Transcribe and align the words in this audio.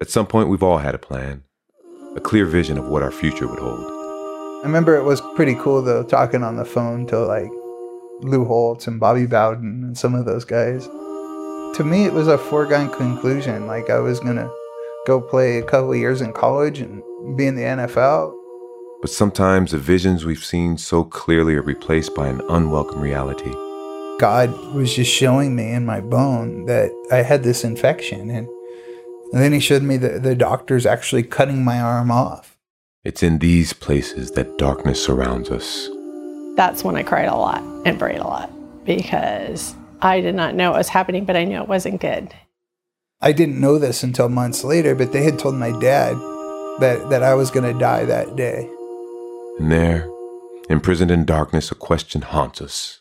At 0.00 0.10
some 0.10 0.26
point, 0.26 0.48
we've 0.48 0.62
all 0.62 0.78
had 0.78 0.94
a 0.94 0.98
plan, 0.98 1.42
a 2.14 2.20
clear 2.20 2.46
vision 2.46 2.78
of 2.78 2.86
what 2.86 3.02
our 3.02 3.10
future 3.10 3.48
would 3.48 3.58
hold. 3.58 3.80
I 3.80 4.62
remember 4.62 4.96
it 4.96 5.02
was 5.02 5.20
pretty 5.34 5.56
cool 5.56 5.82
though, 5.82 6.04
talking 6.04 6.44
on 6.44 6.56
the 6.56 6.64
phone 6.64 7.04
to 7.08 7.18
like 7.18 7.50
Lou 8.20 8.44
Holtz 8.44 8.86
and 8.86 9.00
Bobby 9.00 9.26
Bowden 9.26 9.82
and 9.82 9.98
some 9.98 10.14
of 10.14 10.24
those 10.24 10.44
guys. 10.44 10.86
To 10.86 11.84
me, 11.84 12.04
it 12.04 12.12
was 12.12 12.28
a 12.28 12.38
foregone 12.38 12.90
conclusion. 12.90 13.66
Like 13.66 13.90
I 13.90 13.98
was 13.98 14.20
gonna 14.20 14.48
go 15.04 15.20
play 15.20 15.58
a 15.58 15.64
couple 15.64 15.96
years 15.96 16.20
in 16.20 16.32
college 16.32 16.78
and 16.78 17.02
be 17.36 17.46
in 17.46 17.56
the 17.56 17.62
NFL. 17.62 18.32
But 19.00 19.10
sometimes 19.10 19.72
the 19.72 19.78
visions 19.78 20.24
we've 20.24 20.44
seen 20.44 20.78
so 20.78 21.02
clearly 21.02 21.56
are 21.56 21.62
replaced 21.62 22.14
by 22.14 22.28
an 22.28 22.40
unwelcome 22.48 23.00
reality. 23.00 23.52
God 24.20 24.50
was 24.74 24.94
just 24.94 25.10
showing 25.12 25.56
me 25.56 25.72
in 25.72 25.84
my 25.86 26.00
bone 26.00 26.66
that 26.66 26.90
I 27.10 27.22
had 27.22 27.42
this 27.42 27.64
infection. 27.64 28.30
And, 28.30 28.48
and 29.32 29.42
then 29.42 29.52
he 29.52 29.60
showed 29.60 29.82
me 29.82 29.96
that 29.98 30.22
the 30.22 30.34
doctor's 30.34 30.86
actually 30.86 31.22
cutting 31.22 31.64
my 31.64 31.80
arm 31.80 32.10
off. 32.10 32.56
It's 33.04 33.22
in 33.22 33.38
these 33.38 33.72
places 33.72 34.32
that 34.32 34.58
darkness 34.58 35.02
surrounds 35.02 35.50
us. 35.50 35.88
That's 36.56 36.82
when 36.82 36.96
I 36.96 37.02
cried 37.02 37.28
a 37.28 37.34
lot 37.34 37.62
and 37.86 37.98
prayed 37.98 38.18
a 38.18 38.24
lot 38.24 38.50
because 38.84 39.74
I 40.00 40.20
did 40.20 40.34
not 40.34 40.54
know 40.54 40.70
what 40.70 40.78
was 40.78 40.88
happening, 40.88 41.24
but 41.24 41.36
I 41.36 41.44
knew 41.44 41.60
it 41.60 41.68
wasn't 41.68 42.00
good. 42.00 42.34
I 43.20 43.32
didn't 43.32 43.60
know 43.60 43.78
this 43.78 44.02
until 44.02 44.28
months 44.28 44.64
later, 44.64 44.94
but 44.94 45.12
they 45.12 45.24
had 45.24 45.38
told 45.38 45.54
my 45.54 45.70
dad 45.80 46.16
that, 46.80 47.08
that 47.10 47.22
I 47.22 47.34
was 47.34 47.50
going 47.50 47.72
to 47.72 47.78
die 47.78 48.04
that 48.04 48.36
day. 48.36 48.68
And 49.58 49.72
there, 49.72 50.08
imprisoned 50.68 51.10
in 51.10 51.24
darkness, 51.24 51.70
a 51.70 51.74
question 51.74 52.22
haunts 52.22 52.60
us 52.60 53.00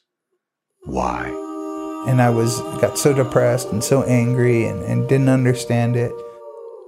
why? 0.88 1.47
And 2.06 2.22
I 2.22 2.30
was 2.30 2.62
got 2.80 2.98
so 2.98 3.14
depressed 3.14 3.70
and 3.70 3.84
so 3.84 4.04
angry 4.04 4.66
and, 4.66 4.84
and 4.84 5.10
didn't 5.10 5.30
understand 5.30 5.96
it. 5.96 6.12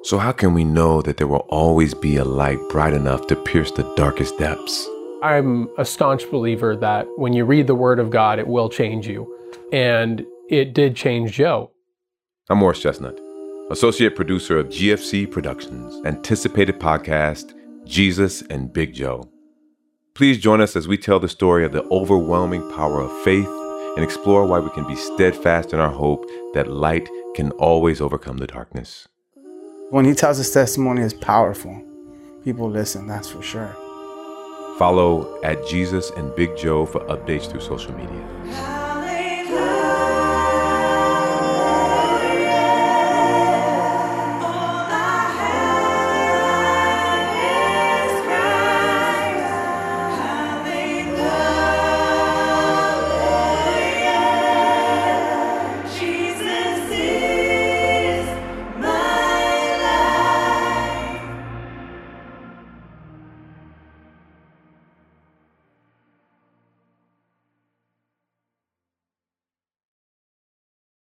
So, 0.04 0.18
how 0.18 0.32
can 0.32 0.54
we 0.54 0.64
know 0.64 1.02
that 1.02 1.18
there 1.18 1.28
will 1.28 1.46
always 1.50 1.94
be 1.94 2.16
a 2.16 2.24
light 2.24 2.60
bright 2.70 2.94
enough 2.94 3.28
to 3.28 3.36
pierce 3.36 3.72
the 3.72 3.84
darkest 3.96 4.38
depths? 4.38 4.88
I'm 5.22 5.68
a 5.78 5.84
staunch 5.84 6.30
believer 6.32 6.78
that 6.78 7.06
when 7.18 7.34
you 7.34 7.44
read 7.44 7.68
the 7.68 7.76
Word 7.76 8.00
of 8.00 8.10
God, 8.10 8.40
it 8.40 8.48
will 8.48 8.70
change 8.70 9.08
you. 9.08 9.28
And 9.74 10.26
it 10.50 10.74
did 10.74 10.96
change 10.96 11.34
Joe. 11.34 11.72
I'm 12.50 12.60
Morris 12.60 12.82
Chestnut, 12.82 13.20
associate 13.70 14.16
producer 14.16 14.58
of 14.58 14.68
GFC 14.68 15.30
Productions, 15.30 16.04
anticipated 16.06 16.80
podcast, 16.80 17.54
Jesus 17.86 18.42
and 18.44 18.72
Big 18.72 18.94
Joe. 18.94 19.30
Please 20.16 20.38
join 20.38 20.62
us 20.62 20.76
as 20.78 20.88
we 20.88 20.98
tell 20.98 21.20
the 21.20 21.28
story 21.28 21.66
of 21.66 21.74
the 21.74 21.84
overwhelming 21.86 22.62
power 22.72 23.02
of 23.02 23.24
faith 23.24 23.48
and 23.96 24.04
explore 24.04 24.46
why 24.46 24.60
we 24.60 24.70
can 24.72 24.88
be 24.88 24.96
steadfast 24.96 25.74
in 25.74 25.80
our 25.80 25.92
hope 25.92 26.26
that 26.54 26.68
light 26.68 27.10
can 27.36 27.52
always 27.52 28.02
overcome 28.02 28.38
the 28.38 28.48
darkness. 28.48 29.08
When 29.90 30.06
he 30.06 30.14
tells 30.14 30.38
his 30.38 30.52
testimony 30.52 31.02
is 31.02 31.14
powerful, 31.14 31.84
people 32.44 32.70
listen, 32.70 33.08
that's 33.08 33.30
for 33.30 33.42
sure. 33.42 33.76
Follow 34.78 35.42
at 35.44 35.68
Jesus 35.68 36.12
and 36.12 36.34
Big 36.36 36.56
Joe 36.56 36.86
for 36.86 37.02
updates 37.02 37.50
through 37.50 37.62
social 37.62 37.94
media. 37.94 38.79